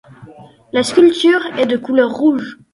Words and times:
La 0.73 0.81
sculpture 0.81 1.45
est 1.59 1.67
de 1.67 1.77
couleur 1.77 2.09
rouge. 2.09 2.57